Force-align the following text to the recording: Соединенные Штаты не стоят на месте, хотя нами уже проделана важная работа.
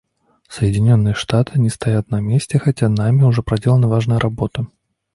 Соединенные 0.47 1.13
Штаты 1.13 1.59
не 1.59 1.69
стоят 1.69 2.09
на 2.09 2.19
месте, 2.21 2.57
хотя 2.57 2.89
нами 2.89 3.21
уже 3.21 3.43
проделана 3.43 3.87
важная 3.87 4.17
работа. 4.17 4.65